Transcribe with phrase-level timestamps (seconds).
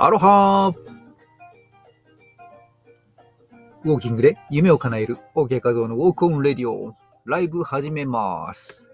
[0.00, 0.72] アロハ
[3.84, 6.94] ウォーキングで夢を叶える OK 画像のウォークオンレディオ
[7.24, 8.92] ライブ始めます。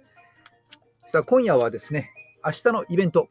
[1.07, 2.11] さあ、今夜はですね、
[2.43, 3.29] 明日のイベント、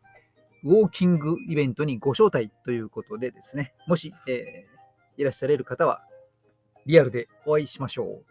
[0.63, 4.73] ウォーキングイベントにご招待ということでですね、もし、えー
[5.17, 6.03] いらっしゃれる方は、
[6.85, 8.23] リアルでお会いしましょう。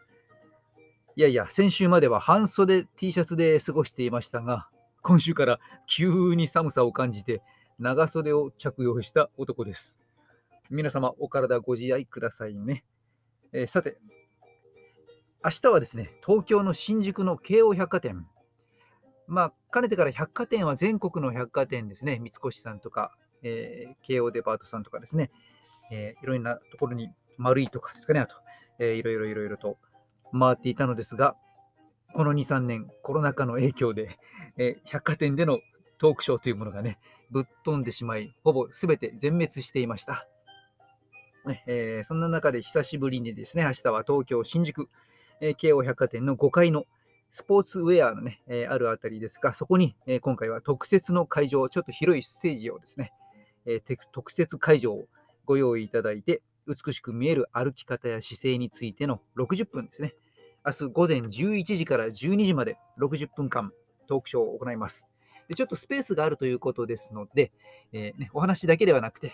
[1.16, 4.68] いやいや、先週までは半袖 T シャツで過ごしていましたが、
[5.02, 7.42] 今週から急に寒さを感じて、
[7.78, 9.98] 長袖を着用した男です。
[10.70, 12.84] 皆様、お体ご自愛くださいね。
[13.52, 13.98] えーさて、
[15.44, 18.26] 明日はですね、東京の新宿の京王百貨店。
[19.26, 25.30] まあ、かねてから百貨店は全国の百貨店ですね、三越さんとか、えー京王デパートさんとかですね、
[25.90, 28.36] えーいろんなところに丸いとかですかね、あと、
[28.78, 29.78] えーいろいろいろいろと
[30.32, 31.36] 回っていたのですが、
[32.14, 34.18] この2、3年、コロナ禍の影響で、
[34.56, 35.58] えー百貨店での
[35.98, 36.98] トークショーというものがね、
[37.32, 40.28] ぶっ飛んでしまい、ほぼ全て全滅していました。
[41.66, 44.88] えーそんな中で久しぶりにですね、明日は東京・新宿、
[45.40, 46.84] え京王百貨店の5階の
[47.30, 53.12] スポーツウェアのね、えあるあたりですが、そこに、え今回は特設の会場、ちょっと広いステージをですね、
[53.64, 53.80] え
[54.12, 55.08] 特設会場を
[55.46, 60.14] ご用意いただいて、美しく見える歩き方や姿勢についての60分ですね。
[60.64, 63.72] 明日午前11時から12時まで60分間
[64.06, 65.11] トークショーを行います。
[65.48, 67.52] でちょっとスペースがあるということですので、
[67.92, 69.32] えーね、お話だけではなくて、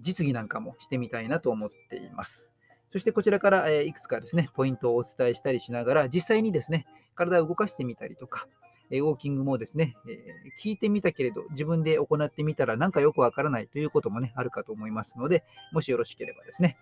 [0.00, 2.54] 実技なんかもしてみたいなと思っています。
[2.92, 8.46] そしてこちらから、えいくつかですね、ポイントをお伝えしたりしながら、実際にですね、体を動かしてみたりとか、
[8.90, 10.18] えウォーキングもですね、え
[10.62, 16.76] 聞いてみたけれど、自分で行ってみたらなんかよくわからないということもね、あるかと思いますので、もしよろしければですね、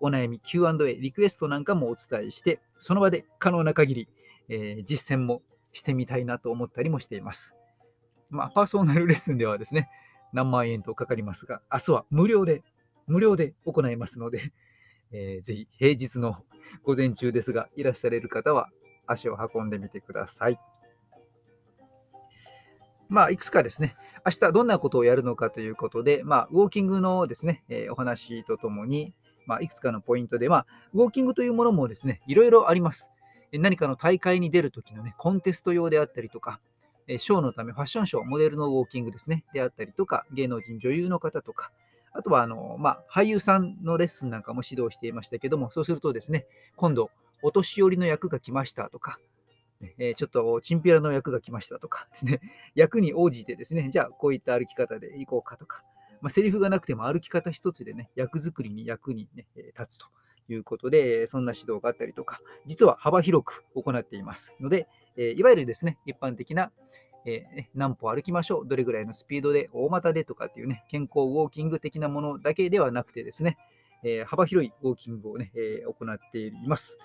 [0.00, 4.08] お悩み Q&A、リクエストなんかもお伝えして、その場で可能な限り、
[4.48, 5.40] えー実践も
[5.72, 7.54] してみたいなと思ったりもしています。
[8.34, 9.88] まあ、パーソナルレッスンではですね、
[10.32, 12.62] 何万円とかかりますが、明日は無料で、
[13.06, 14.52] 無料で行いますので、
[15.12, 16.44] えーぜひ平日の
[16.82, 18.68] 午前中ですが、いらっしゃれる方は
[19.06, 20.58] 足を運んでみてください。
[23.08, 23.94] まあ、いくつかですね、
[24.26, 29.14] 明日どんなことをやるのかということで、まあ、ウォーキングのですね、えーお話とともに、
[29.46, 33.10] まあ、いくつかのポイントで、まあ、ウォーキングというものもですね、いろいろあります。
[33.52, 36.60] 何かの大会に出るときのね、コンテスト用であったりとか、
[37.08, 41.70] ショーのため、ファッションショー、モデルのウォーキングですね、であったりとか、芸能人、女優の方とか、
[42.12, 47.10] あとはあの、まあ、俳優さんのレッスンなんかも指導していましたけども、そうするとですね、今度、
[47.42, 49.18] お年寄りの役が来ましたとか、
[49.98, 52.40] えちょっとチンピラの役が来ましたとかですね、
[52.74, 55.82] 役に応じてですね、じゃあこういった歩き方でいこうかとか、
[56.20, 59.46] まあ、セリフがなくても歩き方一つでね、役作りに役に、ね、
[59.78, 60.06] 立つと
[60.48, 66.72] いうことで、そんな指導があったりとか、実は幅広く行っていますので、えいわゆるですね、一般的な、
[67.26, 67.44] え
[67.74, 73.56] 何歩歩きましょう、どれぐらいのスピードで、大股でとかっていうね、健康ウォーキング的なものだけではなくてですね、
[74.02, 76.98] え幅広いウォーキングをね、え行っています。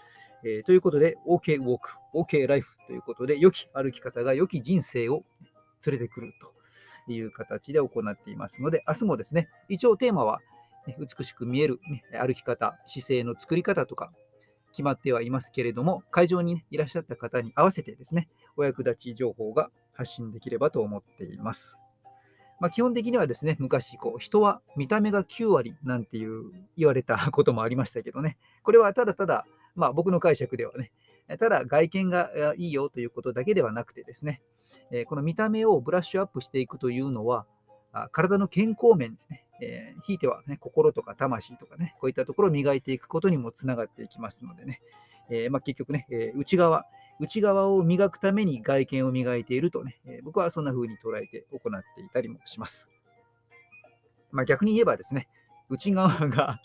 [0.44, 5.24] えということで、OK ウォーク、OK ライフということで、良き歩き方が良き人生を
[5.86, 6.34] 連れてくる
[7.08, 10.40] という形で行っていますので、明日もですね、一応テーマは、
[10.88, 14.12] ね美しく見える、ね歩き方、姿勢の作り方とか
[14.72, 21.80] 決まってはいますけれども、会場に、ね、いらっしゃった方に合わせてですね、お役立ち情報が発信できればと思っています。
[22.60, 30.92] まあ、基本的にはですね、昔こう、人は見た目が9割なんていう言われたこともありましたけどね、これはただただ、まあ、僕の解釈ではね、
[31.38, 34.42] ただ外見がいいよということだけではなくてですね、
[34.92, 37.46] えこの見た目をブラッシュアップしていくというのは、
[38.12, 44.82] 体の健康面ですね、えーひいては、ね、心とか魂とかね、こういったところを磨いていくことにもつながっていきますのでね、
[45.30, 46.86] えーまあ、結局ね、えー内側、
[47.20, 52.90] 内側を磨くために外見を磨いているとね、え僕はそんな風に捉えて行っていたりもします。
[54.32, 55.28] まあ、逆に言えばですね、
[55.70, 56.62] 内側が、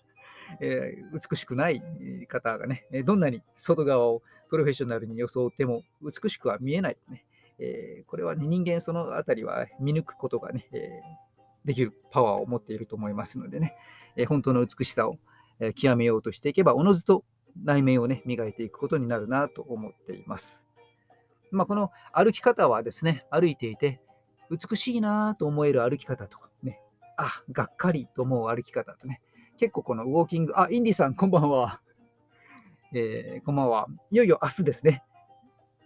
[0.60, 1.82] え美しくない
[2.28, 7.24] 方がね、どんなに外側をプロフェッショナルに装っても美しくは見えない、ね
[7.58, 11.00] えこれは、ね、人間そのあたりは見抜くことがね、え
[11.64, 13.76] できるパワーを持っていると思いますのでね、
[14.16, 15.18] え本当の美しさを、
[15.60, 17.24] え極めようとしていけば、おのずと
[17.62, 20.64] 内面をね、磨いていくことになるなと思っています。
[21.50, 24.00] まあ、この歩き方はですね、歩いていて、
[24.50, 26.80] 美しいなと思える歩き方とかね、
[27.16, 29.20] あ、がっかりと思う歩き方とね、
[29.56, 31.80] 結構このウォーキング、あ、インディさん、こんばんは。
[32.92, 33.88] えーこんばんは。
[34.10, 35.02] いよいよ明日ですね、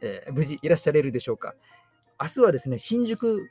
[0.00, 1.54] えー無事いらっしゃれるでしょうか。
[2.20, 3.50] 明日はですね、新宿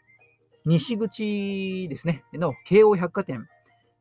[0.68, 3.48] 西口ですね、の京王百貨店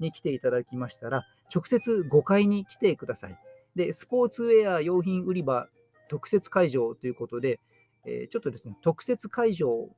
[0.00, 1.24] に来ていただきましたら、
[1.54, 3.38] 直接5階に来てください。
[3.76, 5.68] で、スポーツウェア用品売り場
[6.08, 7.60] 特設会場ということで、
[8.04, 9.88] えーちょっとですね、特設会場、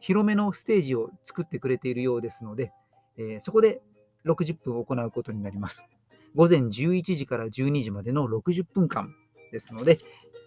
[0.00, 2.72] 広めのステージを作ってくれているようですので、
[3.16, 3.80] えーそこで
[4.26, 5.86] 60分行うことになります。
[6.34, 9.14] 午前11時から12時までの60分間
[9.50, 9.98] ですので、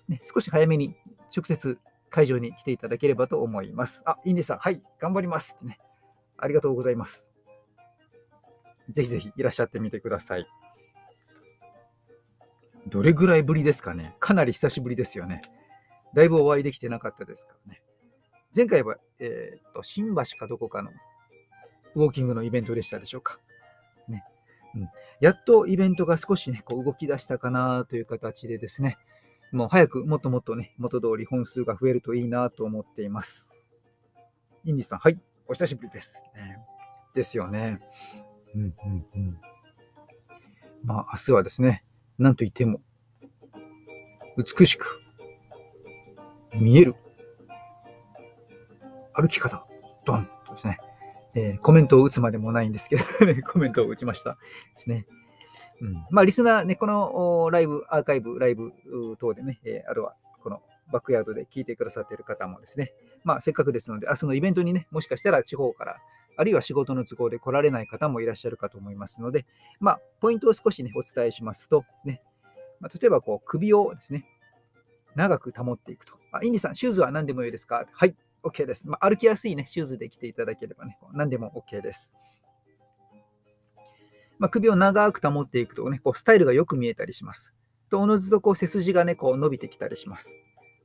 [0.08, 0.94] ね、少し早めに
[1.36, 1.80] 直接
[2.12, 4.04] 会場に来ていただければと思います。
[4.06, 5.80] あ、インディさん、はい、頑張りますってね。
[6.38, 7.28] ありがとうございます。
[8.90, 10.48] ぜひぜひいらっしゃってみてください。
[12.88, 15.42] どれぐらいぶりですかねかなり久しぶりですよね。
[16.14, 17.82] だいぶお会いできてなかったですからね。
[18.54, 20.92] 前回は、えー、っと、新橋かどこかの
[21.96, 23.40] ウォーキングのイベントでしたでしょうか。
[24.10, 24.26] ね。
[24.76, 24.90] うん、
[25.22, 28.98] やっとイベントが少しね、こう動き出したかなという形でですね、
[29.52, 33.68] もう早くもっともっとね、元通り本数が増えるといいなと思っています。
[34.64, 36.24] インディさん、はい、お久しぶりです。
[36.36, 36.58] ね、
[37.14, 37.80] ですよね。
[38.56, 39.42] うんうんうん。
[40.84, 41.84] まあ、明日はですね、
[42.18, 42.82] なんといっても、
[44.38, 45.02] 美しく、
[46.56, 46.96] 見える、
[49.14, 49.66] 歩き方、
[50.06, 50.78] ドンとですね、
[51.34, 53.04] えー、コメントを打つまでもないんですけど
[53.52, 54.32] コメントを打ちました。
[54.32, 54.38] で
[54.76, 55.06] すね。
[55.82, 58.72] うん、まあ、リスナーね、このライブ、アーカイブ、ライブ
[59.20, 60.62] 等でね、えー、あるいはこの
[60.92, 62.94] バックヤードで聞いてくださっている方もですね、
[63.24, 65.98] まあ、せっかくですので、明日のイベントにね、もしかしたら地方から、
[66.38, 69.46] あるいは仕事の都合で来られない方もいらっしゃるかと思いますので、
[69.80, 72.22] まあ、ポイントを少しね、お伝えしますと、ね、
[72.80, 74.26] まあ、例えばこう首をですね、
[75.16, 76.14] 長く保っていくと。
[76.32, 77.86] あインディさん、シューズは何でもいいですか？
[77.92, 78.88] はい、OK です。
[78.88, 82.14] まあ、歩きやすいね、シューズで着ていただければね、何でも OK です。
[84.42, 87.54] まあ、首を長く保っていくとね、こうスタイルがよく見えたりします。
[87.92, 90.36] と、おのずとこう背筋がね、こう伸びてきたりします。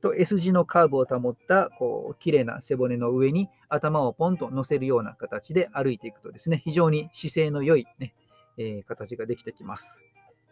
[0.03, 8.13] と、S 字のカーブを保った、こう、綺麗な背骨の上に頭をポンと乗せるような形で歩いていくとですね、非常に姿勢の良いね、
[8.59, 10.05] えー、形ができてきます。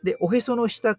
[0.03, 0.97] で、おへその下、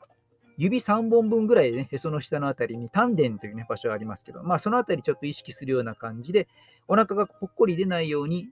[0.57, 6.47] 指3本分ぐらいでね、へその下のあたりに丹田というね、場所がありますけど、まあ、そのあたりちょっと意識するような感じで、
[6.87, 8.49] お腹がぽっこり出ないように、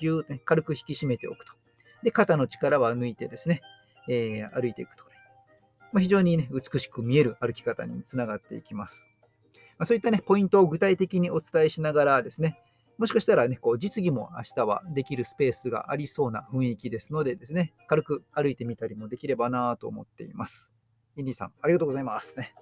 [0.00, 1.61] ぎゅーっと、ね、軽く引き締めておくと。
[2.02, 3.62] で、肩の力は抜いてですね、
[4.08, 5.04] えー、歩いていくと、
[5.92, 9.08] まあ、非常にね、美しく見える歩き方につながっていきます。
[9.78, 12.58] まあ、そういったね、ポイントを具体的にお伝えしながらですね、
[12.98, 20.70] もしかしたらね、こう実技も明日はできるスペースがありそうな雰囲気ですのでですね、軽く歩いてみたりもできればなと思っています。
[21.16, 22.54] インディさん、ありがとうございますね。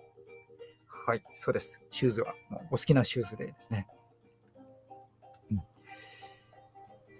[0.86, 1.80] はい、そうです。
[1.90, 3.86] シューズはもうお好きなシューズでですね。
[5.50, 5.62] うん、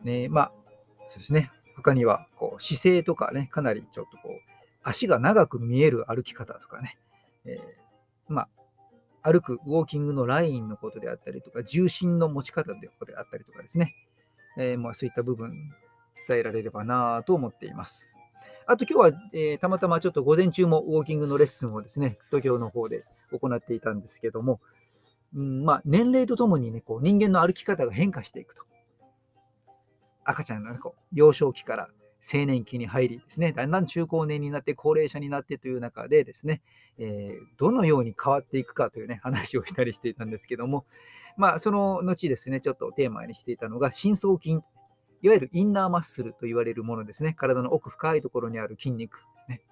[0.05, 0.53] ねまあ、
[1.09, 1.51] そうですね。
[1.81, 4.51] 他にはこう姿勢とかね、かなりちょっとこう、
[4.83, 6.99] 足が長く見える歩き方とかね、
[7.45, 8.43] えー、ま
[9.23, 13.95] あ、歩くウォーキングのラインのことであったりとか、重心の持ち方であったりとかですね、
[14.57, 15.53] えー、まあ、そういった部分
[16.27, 18.15] 伝えられればなと思っています。
[18.67, 24.61] あと今日は、えー、たまたまちょっと午前中もウォーキングのレッスンをですね、東京の方で行っていたんですけども、
[25.35, 28.63] うんまあ、年齢とともにね、こう人間の歩き方が変化していくと。
[30.31, 30.77] 赤ちゃんの、
[31.13, 31.89] 幼少期から
[32.23, 36.61] 青年期に入りですね、だんだん中高年になって高齢者になってという中でですね、
[36.99, 40.85] えー、どのように変わっていくかというね、話をしたりしていたんですけども、
[41.37, 44.59] まあ、その後ですね、ちょっとテーマにしていたのが、深層筋、
[45.23, 49.63] いわゆるインナーマッスルと言われるものですね、体の奥深いところにある筋肉ですね。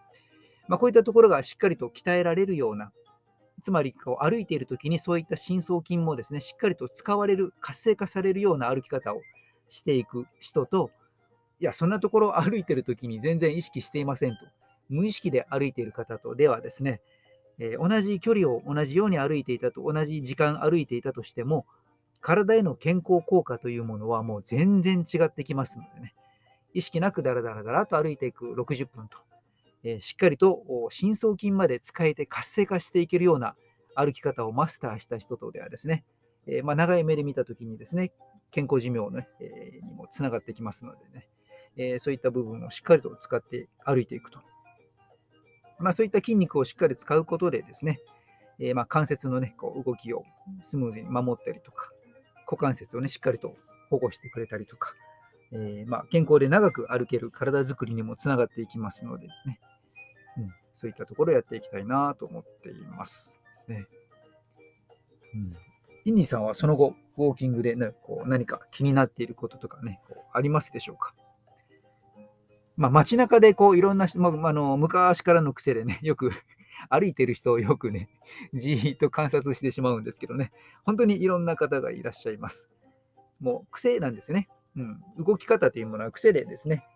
[0.68, 2.92] まあ、こういったところがしっかりと鍛えられるような、
[3.60, 9.20] つまりこう歩いているときにそういった深層筋もですね、しっかりと使われる、活性化されるような歩き方を
[9.68, 10.90] していく人と、
[11.60, 14.38] いや、そんなところを歩いてるときに全然意識していませんと、
[14.88, 17.00] 無意識で歩いている方とではですね、
[17.58, 21.66] えー、同じ距離を同じように歩いていたと、同じ時間歩いていたとしても、
[22.20, 26.14] 体への健康効果というものはもう全然違ってきますのでね、
[26.74, 29.18] 意識なくだらだらだらと歩いていく60分と、
[29.84, 33.54] えー、しっかりと深層筋まで使えて活性化していけるような
[33.94, 36.04] 歩き方をマスターした人とではですね、
[36.46, 38.12] えー、まあ、長い目で見たときにですね、
[38.50, 41.28] 健康寿命、ねえ、にもつながってきますのでね、
[41.76, 44.40] え、そういった部分をしっかりと使って歩いていくと。
[45.78, 48.00] まあ、そういった筋肉をしっかり使うことでですね、
[48.58, 50.24] え、ま関節の、ね、こう動きを
[50.62, 51.92] スムーズに守ったりとか、
[52.46, 53.54] 股関節を、ね、しっかりと
[53.90, 54.94] 保護してくれたりとか、
[55.52, 59.60] え、ま健康で長く歩ける体づくりにもつながっていきますのでですね、
[60.38, 63.86] うん、そういったところをやっていきたいなと思っていますですね。
[65.34, 65.67] うん
[66.08, 71.12] インニーさんはその後、ウォーキングで、ね、こう何か気になっていることとかね、こうありますでしょうか？
[72.78, 76.32] まあ、街中でこういろんな人、まあ、あの昔からの癖でね、 よく
[76.88, 78.08] 歩いてる人をよくね、
[78.54, 80.50] じーっと観察してしまうんですけどね、
[80.82, 82.70] 本当にいろんな方がいらっしゃいます。
[83.38, 84.48] もう癖なんですね。
[84.76, 86.86] うん、動き方というものは癖でですね、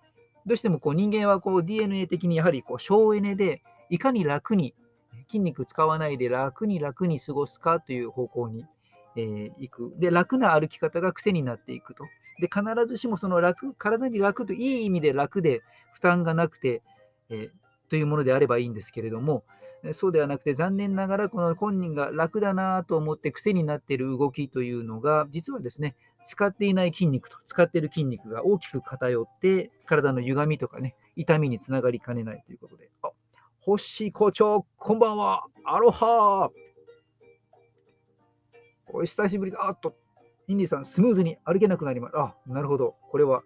[0.46, 4.74] どうしてもこう人間はこう DNA 的にやはりこう省エネで、いかに楽に
[5.28, 8.64] 筋肉使わないで楽に楽に過ごすかという方向に
[9.16, 9.92] えー、く。
[9.98, 12.04] で、楽な歩き方が癖になっていくと。
[12.40, 16.82] で、必ずしもその楽、体に楽といい意味で楽で負担がなくて、
[17.28, 19.44] えー、というものであればいいんですけれども、
[19.92, 32.90] そうではなくて、残念ながら、この本人が楽だなと思って癖になっている動きというのが、実はですね、使っていない筋肉と使っている筋肉が大きく偏って、体の歪みとかね、痛みにつながりかねないということで。
[33.02, 33.10] あ、
[33.60, 35.44] 星校長、こんばんは。
[35.64, 36.50] アロハ
[38.92, 39.64] お久しぶりだ。
[39.64, 39.94] あっと、
[40.48, 42.16] インディさん、スムーズに歩けなくなります。
[42.16, 42.94] あ、なるほど。
[43.10, 43.42] これは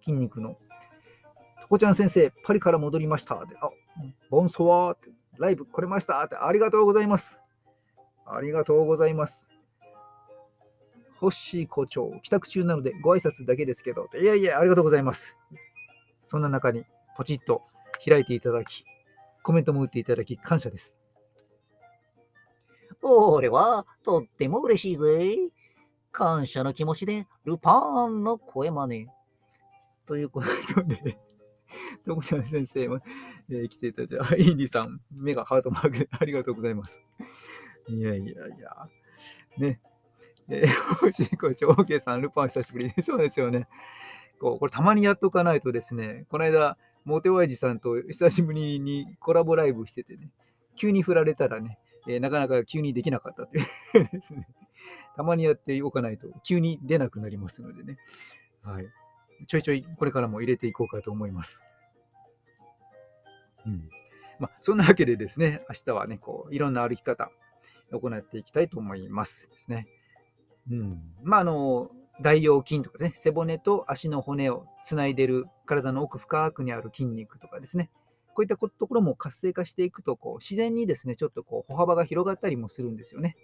[0.00, 0.56] 筋肉の。
[1.62, 3.44] とこちゃん先生、パリから戻りました。
[3.46, 3.70] であ、
[4.30, 7.40] ボンソワーって、ライブ来れましたって、ありがとうございます。
[8.26, 9.48] ありがとうございます。
[11.18, 15.36] ホッシー校長、帰宅中なのでご挨拶だけですけど、いやいや、ありがとうございます。
[16.22, 16.84] そんな中に
[17.16, 17.62] ポチッと
[18.06, 18.84] 開いていただき、
[19.42, 21.00] コメントも打っていただき、感謝です。
[23.06, 25.36] 俺はとっても嬉しいぜ。
[26.10, 29.08] 感謝の気持ちでルパンの声真似。
[30.06, 31.18] ということで、
[32.04, 33.00] とこちゃん先生も、
[33.50, 37.02] えー、来ていただいて、あ、インディさん、目がハートマークありがとうございます。
[37.88, 38.26] いやいやい
[38.60, 38.88] や、
[39.58, 39.80] ね。
[40.48, 42.94] えー、星校長、OK さん、ルパン久しぶり。
[43.02, 43.66] そうですよね。
[44.40, 50.30] こう、これたまにやっとかないとですね、この間、モテワイジさんと久しぶりにコラボライブしててね、
[50.76, 53.64] 急に振られたらね、えー、なかなか急にできなかったという
[54.12, 54.48] ですね。
[55.16, 57.98] たまにやっておかないと急に出なくなりますのでね。
[58.62, 58.86] はい。
[59.46, 61.62] ちょいちょいこれからも入れていこうかと思います。
[63.66, 63.88] うん。
[64.38, 67.30] まあ、そんなわけでですね、明日はね、こう、いろんな歩き方、
[67.90, 69.86] 行っていきたいと思いますですね。
[70.70, 71.14] うん。
[71.22, 77.90] まあ、あの、大腰筋とかね、背骨と足の骨をつないでる体の奥深くにある筋肉とかですね、
[78.34, 83.36] こういったところも活性化していくと、こう自然にですね、ちょっとこう歩幅が広がったりもするんですよね。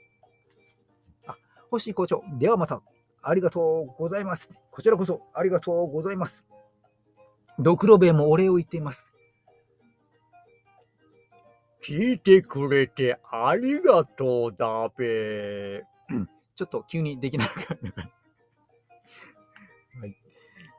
[1.27, 1.37] あ、
[1.71, 2.83] 星校長、ではまた、
[3.23, 4.51] ありがとうございます。
[4.71, 6.45] こちらこそありがとうございます。
[7.59, 9.13] ドクロベもお礼を言っています。
[11.83, 15.83] 聞いてくれてありがとうだべ。
[16.57, 18.03] ちょっと急にできなかった。
[20.01, 20.17] はい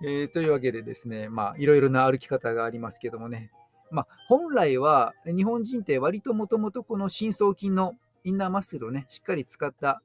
[0.03, 3.51] えー、というわけでですね、まあ、いろいろな歩き方がありますけどもね、
[3.91, 10.01] まあ、本来は日本人って割ともともとこの深層筋のインナーマッスルをね、しっかり使った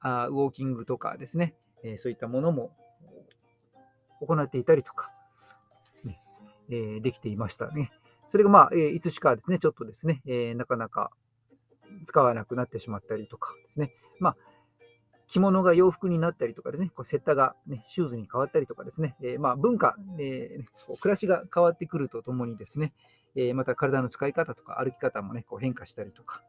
[0.00, 2.70] あウォーキングとかですね、えー、そういったものも
[4.20, 5.10] 行っていたりとか、
[6.70, 7.90] えー、できていましたね。
[8.28, 11.10] それがまあ、えー、いつしかですね、ちょっとですね、えなかなか
[12.04, 13.92] 使わなくなってしまったりとかですね、
[15.36, 20.60] 着物が洋服になったりとかですね、こうセッタが、ね、シューズに変わったりとかですね、えまあ、文化、え
[21.00, 22.94] 暮らしが変わってくるとともにですね、
[23.34, 26.42] えまた体の使い方とか歩き方もね、こう変化したりとか、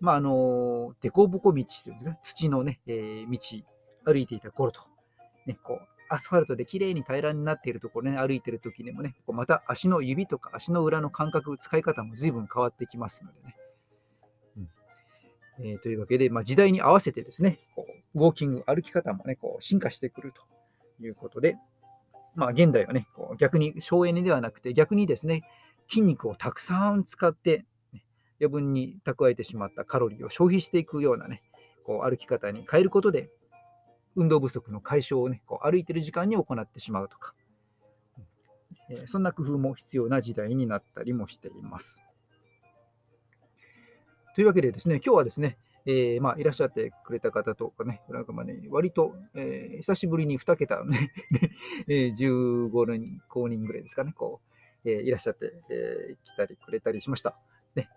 [0.00, 3.66] まあ、あの、凸凹道というんですね、土のね、えー、道、
[4.10, 4.80] 歩いていた頃と、
[5.44, 13.56] ね、こう、アスファルトで綺麗に平らになっているところね、歩いている時にもね、こうまた足の指とか足の裏の感覚、使い方も随分変わってきますのでね。
[15.60, 20.42] えー、というわけで、まあ、時代に合わせてですね、こうウォーキング、歩き方もね、こう進化してくると
[21.04, 21.56] いうことで、
[22.34, 25.42] まあ、現代はね、こう逆に省エネではなくて、逆にですね、
[25.88, 27.64] 筋肉をたくさん使って、
[28.40, 31.42] 余分に蓄えてしまったカロリーを消費していくようなね、
[31.84, 33.30] こう歩き方に変えることで、
[34.14, 37.34] 運動不足の解消をね、こう歩いてる時間に行ってしまうとか、
[38.90, 42.00] えー、そんな工夫も必要な時代になったりもしています。
[44.34, 45.58] というわけでですね、今日はですね、
[45.90, 51.10] えー、まあ、いらっしゃってくれた方とかね、なんかまあね、割と、えー、久しぶりに2桁 ね、
[51.88, 54.42] えー、15人、公人ぐらいですかね、こ
[54.84, 57.38] う、えー、いらっしゃって、えー、来たりくれたりしました。
[57.74, 57.88] ね、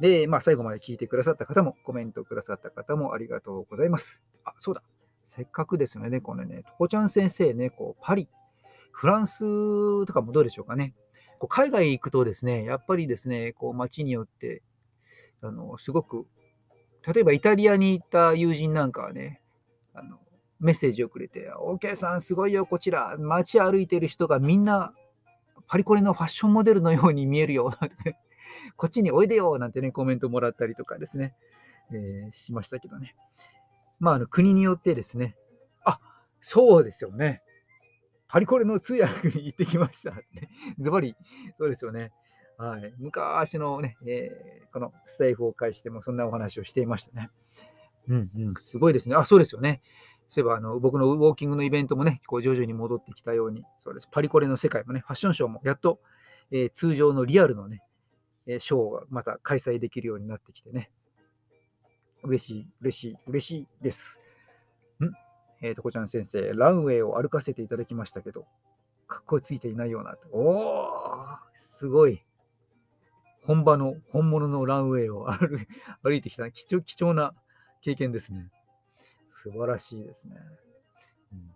[0.00, 4.22] で、まあ、最後まで聞いてくださった方も、コメントくださった方もありがとうございます。
[4.44, 4.82] あ、そうだ。
[5.26, 8.30] せっかくですね、このね、とこちゃん先生ね、こうパリ、
[8.92, 10.94] フランスとかもどうでしょうかね。
[11.38, 14.62] こう海外行くとですね、やっぱりですね、こう街によって、
[15.42, 16.26] あのすごく、
[17.12, 19.40] 例えばイタリアに行った友人なんかはね、
[19.94, 20.18] あの
[20.58, 24.92] メッセージをくれて、OK さん、すごいよ、こちら、街歩いてる人がみんな
[25.68, 27.70] パリコレのファッションモデルのように見えるよ、
[28.76, 31.34] こっちにおいでよなんてね、コメントもらったりとかですね、
[31.92, 33.14] えー、しましたけどね。
[34.00, 35.36] まあ、あの国によってですね、
[35.84, 36.00] あ
[36.40, 37.42] そうですよね。
[38.28, 40.12] パリコレの通訳に行ってきました
[40.78, 41.14] ズバリ、
[41.56, 42.12] そうですよね。
[42.58, 47.30] はい、昔のね、えー、このスタイフを介してもそんなお話をしていましたね。
[48.08, 49.16] うんうん、すごいですね。
[49.16, 49.82] あ、そうですよね。
[50.28, 54.08] そういえばあの僕のウォーキングのイベントもね、こう徐々に戻ってきたように、そうです。
[54.10, 56.00] パリコレの世界もね、ファッションショーもやっと、
[56.50, 57.82] えー、通常のリアルのね、
[58.46, 60.90] えショーがまた開催できるようになってきてね。
[62.22, 64.20] 嬉しい、嬉しい、嬉しいです。
[65.00, 65.10] ん
[65.60, 68.46] えー、とこちゃん先生、ランウェイを歩かせていただきましたけど、
[69.06, 70.16] かっこついていないような。
[70.32, 72.25] おー、すごい。
[73.46, 75.28] 本場の、本物のランウェイを
[76.02, 77.32] 歩いてきた貴重貴重な
[77.80, 78.50] 経験ですね。
[79.28, 80.36] 素晴らしいですね。
[81.32, 81.54] うん、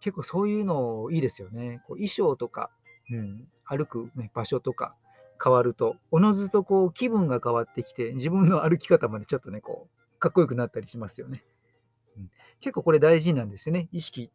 [0.00, 1.82] 結構そういうのいいですよね。
[1.86, 2.70] こう衣装とか、
[3.10, 4.96] うん、歩く、ね、場所とか
[5.42, 11.44] 変わると、おのずとこう気分が変わってきて、自分の歩き方までちょっとね、こう、かっこよくなったりしますよね。
[12.16, 13.88] うん、結構これ大事なんですよね。
[13.92, 14.32] 意識、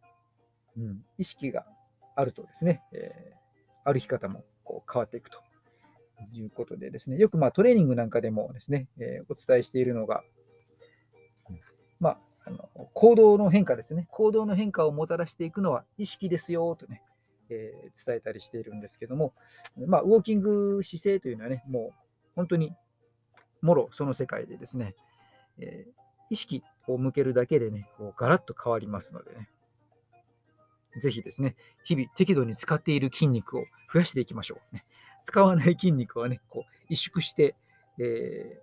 [0.78, 1.66] うん、意識が
[2.16, 5.42] あるとですね、えー、歩き方もこう変わっていくと
[6.34, 10.24] いうことでですね、よくまあトレーニングなんかでもですね、えー、お伝えしているのが、
[12.00, 14.08] まあ、あの行動の変化ですね。
[14.12, 17.02] 行動の変化をもたらしていくのは意識ですよとね、
[17.50, 19.34] えー、伝えたりしているんですけども、
[19.86, 21.94] まあ、ウォーキング姿勢というのはね、もう
[22.36, 22.74] 本当に
[23.62, 24.96] もろその世界でですね、
[25.60, 25.92] えー、
[26.30, 29.50] 意識を向けるだけでね、こうガラッと変わりますのでね、
[30.98, 34.76] ぜひですね、日々適度に使っている筋肉を増やしていきましょう。
[34.76, 34.81] ね、
[35.24, 37.56] 使わない筋肉はね、こう萎縮して、
[38.00, 38.62] え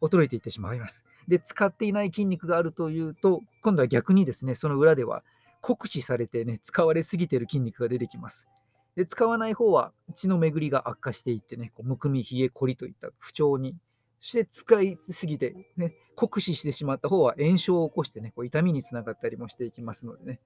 [0.00, 1.04] ー、衰えていってしまいます。
[1.26, 5.22] で、使っていない筋肉があるというと、今度は逆にですね、その裏では
[5.60, 8.48] 酷使されてね、使われすぎている筋肉が出てきます。
[8.96, 13.76] で、使わない方は血の巡りが悪化していってね、こうむくみ、冷え、こりといった不調に、
[14.18, 20.40] そして使いすぎて、ね、酷使してしまった方は炎症を起こしてね、こう痛みにつながったりもしていきますのでね、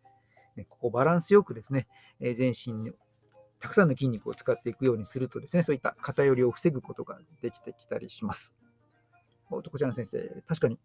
[0.56, 1.86] ねここバランスよくですね、
[2.20, 2.90] 全身に
[3.62, 8.54] たくさんの筋肉を使っていくようにするとですね、そういった偏りを防ぐことができてきたりします。
[9.50, 10.78] おこちらの先生、確かに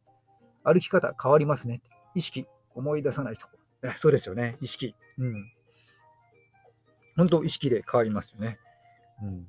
[0.64, 1.82] 歩き方変わりますね。
[2.14, 3.48] 意識、思い出さないと。
[3.98, 4.96] そうですよね、意識。
[5.18, 5.52] うん。
[7.16, 8.60] 本当、意識で変わりますよね。
[9.24, 9.48] うん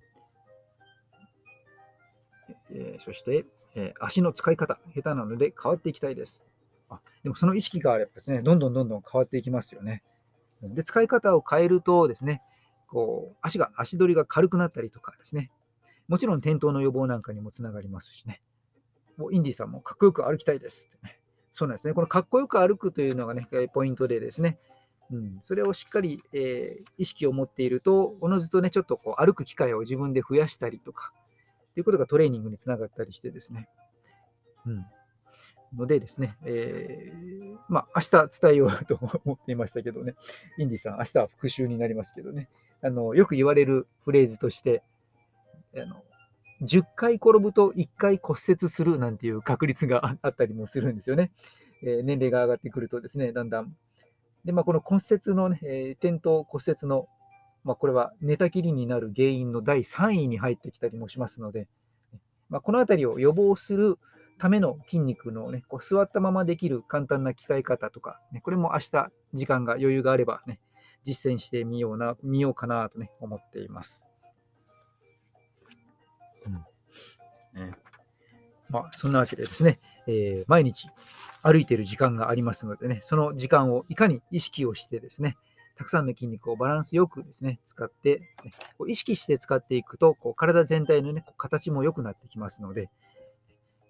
[2.71, 3.45] えー、そして、
[3.75, 6.45] えー、足の使い方、下手なので変わっていきたいです。
[6.91, 10.03] あでもその意識があればですね、どんどんどんどん変わっていきますよね。
[10.63, 12.43] で、使い方を変えるとですね、
[12.89, 15.51] こう、足が、足取りが軽くなったりとかですね、
[16.09, 18.43] もちろん転倒の予防なんかにもつながりますしね、
[19.17, 21.21] もうインディさんもかっこよく歩きたいですってね。
[21.53, 21.95] そうなんですね。
[21.95, 24.59] このかっこよく歩くというのがね、ポイントでですね、
[25.11, 31.13] うん、それをしっかり、えー、意識を持っていると、おのずとね、ちょっとこう歩く機会を自分で増やしたりとか、
[31.75, 33.69] ということがトレーニングにつながったりしてですね。
[34.67, 34.87] うん。
[35.77, 40.15] のでですね、えー、まあ、明日伝えようと思っていましたけどね、
[40.59, 42.49] インディさん、明日は復習になりますけどね、
[42.83, 44.83] あのよく言われるフレーズとして、
[45.77, 46.03] あの
[46.63, 51.31] 10回転ぶと1回骨折するなんていう確率があったりもするんですよね。
[51.83, 53.77] えー、年齢が上がってくるとですね、だんだん。
[54.45, 57.07] で、まあ、この骨折のね、えー、転倒骨折の、
[57.65, 61.69] まあ、これは寝たきりになる原因の第3位に入ってきたりもしますので、
[62.49, 63.99] まあ、このあたりを予防する
[64.39, 70.61] ための筋肉のね、こう座ったままできる簡単な鍛え方とか、ね、これも明日時間が余裕があればね、
[71.09, 74.07] 実践してみような、見ようかなとね、思っています。
[76.45, 76.53] うん
[77.59, 77.73] ね、
[78.69, 80.87] まあ、そんなわけでですね、えー、毎日
[81.43, 85.39] 歩いている時間がありますのでね、その時間をいかに意識をしてですね、
[85.77, 92.91] たくさんの筋肉をバランスよくですね、使って、ね、こう意識して使っていくと、こう体全体のね、形も良くなってきますので、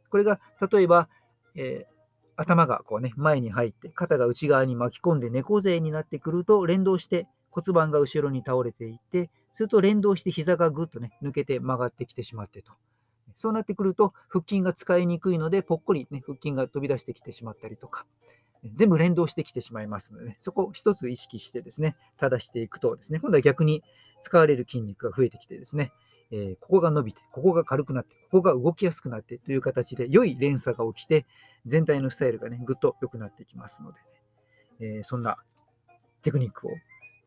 [0.09, 0.39] これが
[0.71, 1.09] 例えば、
[1.57, 1.98] えー、
[2.39, 12.73] 頭がこうね、前に入って、肩が内側に巻き込んで猫背になってくると、連動して骨盤が後ろに倒れていって、すると連動して膝がぐっとね、抜けて曲がってきてしまってと。
[13.35, 18.07] そうなってくると、腹筋が使いにくいので、ぽっこり、ね、腹筋が飛び出してきてしまったりとか、
[18.75, 23.83] 全部連動してきてしまいますので、ね、そこを一つ意識してですね、正していくとですね、今度は逆に
[24.23, 25.93] 使われる筋肉が増えてきてですね、
[26.31, 31.27] え、ここが伸びて、ここが軽くなって、ここが動きやすくなってという形で良い連鎖が起きて、
[31.67, 33.99] 全体のスタイルがね、ぐっと良くなっていきますので、
[34.87, 35.39] ね、え、そんな
[36.23, 36.71] テクニックを、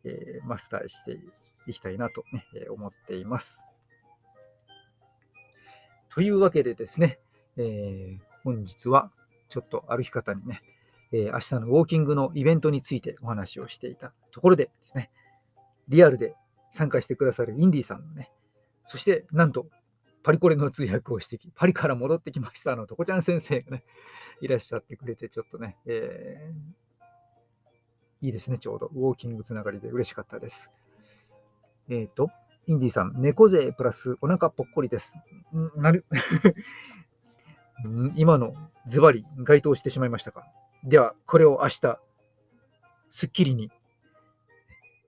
[0.03, 1.17] え、マスターして
[1.67, 3.61] いきたいなと、ね、思っています。
[6.13, 7.19] というわけでですね、
[7.57, 9.11] えー、本日は
[9.47, 10.61] ちょっと歩き方にね、
[11.13, 15.09] えー、明日のウォーキングのイベントについてお話をしていたところでですね、
[15.87, 16.35] リアルで
[16.69, 18.29] 参加してくださるインディーさんのね、
[18.91, 19.67] そしてなんと
[20.21, 23.83] パリコレの通訳をしてき、パリから戻ってきましたのとこちゃん先生がね、
[24.41, 28.87] いらっしゃってくれて、ちょっとね、えー、いいですね、ちょうど。
[28.93, 30.69] ウォーキングつながりで嬉しかったです。
[31.89, 32.29] えっ、ー、と、
[32.67, 35.15] インディさん、猫背プラスお腹ぽっこりです。
[35.75, 36.05] なる
[38.15, 38.53] 今の
[38.85, 40.45] ズバリ該当してしまいましたか？
[40.83, 41.99] では、これを明日、
[43.09, 43.71] すっきりに、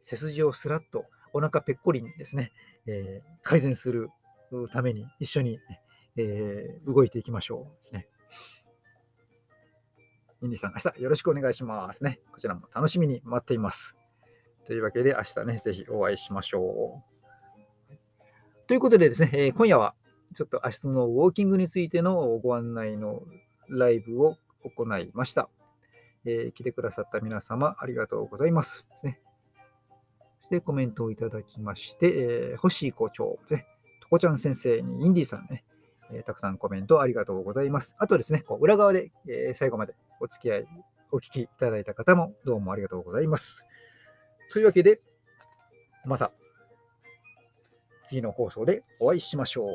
[0.01, 2.51] 背筋をスラッとお腹ぺっこりにですね、
[2.87, 4.09] えー、改善する
[4.71, 5.59] ために一緒に、
[6.15, 8.07] えー、動いていきましょう、ね。
[10.41, 12.19] インディさん、明日よろしくお願いしますね。
[12.31, 13.95] こちらも楽しみに待っています。
[14.65, 17.13] というわけで、明日ね、ぜひお会いしましょう。
[18.67, 19.95] ということでですね、えー今夜は
[20.33, 23.21] ちょっと明日のウォーキングについてのご案内の
[23.69, 25.49] ライブを行いました。
[26.25, 28.85] えー来てくださった皆様、ありがとうございます。
[28.89, 29.21] ですね、
[30.43, 33.65] そしてコメントをいただきまして、えー星校長、ね、
[34.01, 35.63] とこちゃん先生にインディーさんね、
[36.11, 37.95] えーたくさんコメントありがとうございます。
[37.97, 40.67] あとですね、こう裏側で、えー最後までお付き合い、
[41.13, 43.63] お聞きいただいた方もどうもありがとうございます。
[44.51, 44.99] というわけで、
[46.03, 46.33] また
[48.03, 49.69] 次の放送でお会いしましょう。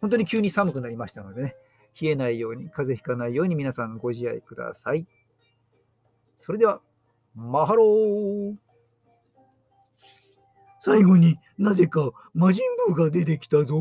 [0.00, 1.56] 本当に急に寒くなりましたのでね、
[2.00, 5.04] 冷えないように、風邪ひかないように皆さんご自愛ください。
[6.36, 6.80] それでは、
[7.34, 8.54] Mahalo
[10.82, 13.80] 最後になぜか魔人ブウが出てきたぞ。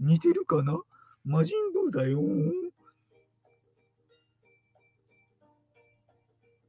[0.00, 0.78] 似てるかな？
[1.24, 2.20] 魔人ブウだよ。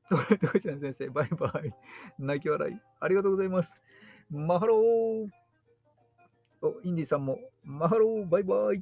[0.10, 1.74] とこちゃん先生、バイバイ。
[2.18, 2.76] 泣き笑い。
[3.00, 3.76] ありがとうございます。
[4.32, 5.30] Mahalo。
[6.62, 8.82] お、インディさんも、 Mahalo、バイバイ。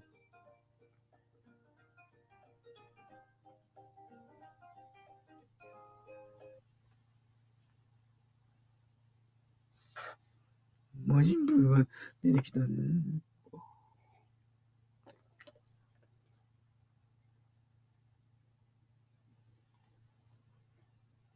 [11.05, 11.87] 魔人ブーが
[12.23, 12.65] 出てきたね。